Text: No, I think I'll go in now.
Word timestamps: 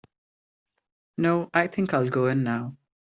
No, 1.19 1.51
I 1.53 1.67
think 1.67 1.93
I'll 1.93 2.09
go 2.09 2.25
in 2.25 2.41
now. 2.41 2.75